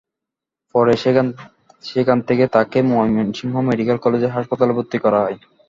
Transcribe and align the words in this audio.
পরে 0.75 0.93
সেখান 1.83 2.17
থেকে 2.27 2.43
তাঁকে 2.55 2.79
ময়মনসিংহ 2.91 3.53
মেডিকেল 3.69 3.97
কলেজ 4.05 4.23
হাসপাতালে 4.35 4.71
ভর্তি 4.77 4.97
করা 5.03 5.19
হয়। 5.23 5.37